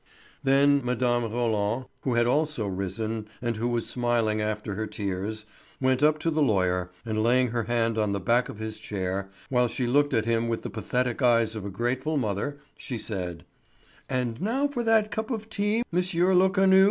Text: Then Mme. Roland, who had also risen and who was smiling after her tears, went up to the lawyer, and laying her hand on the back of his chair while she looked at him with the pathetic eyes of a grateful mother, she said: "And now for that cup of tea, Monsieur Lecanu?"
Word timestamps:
Then 0.41 0.81
Mme. 0.83 1.29
Roland, 1.31 1.85
who 2.01 2.15
had 2.15 2.25
also 2.25 2.65
risen 2.65 3.27
and 3.39 3.57
who 3.57 3.67
was 3.67 3.85
smiling 3.85 4.41
after 4.41 4.73
her 4.73 4.87
tears, 4.87 5.45
went 5.79 6.01
up 6.01 6.17
to 6.21 6.31
the 6.31 6.41
lawyer, 6.41 6.89
and 7.05 7.21
laying 7.21 7.49
her 7.49 7.65
hand 7.65 7.99
on 7.99 8.11
the 8.11 8.19
back 8.19 8.49
of 8.49 8.57
his 8.57 8.79
chair 8.79 9.29
while 9.49 9.67
she 9.67 9.85
looked 9.85 10.15
at 10.15 10.25
him 10.25 10.47
with 10.47 10.63
the 10.63 10.71
pathetic 10.71 11.21
eyes 11.21 11.55
of 11.55 11.65
a 11.65 11.69
grateful 11.69 12.17
mother, 12.17 12.57
she 12.75 12.97
said: 12.97 13.45
"And 14.09 14.41
now 14.41 14.67
for 14.67 14.81
that 14.81 15.11
cup 15.11 15.29
of 15.29 15.49
tea, 15.51 15.83
Monsieur 15.91 16.33
Lecanu?" 16.33 16.79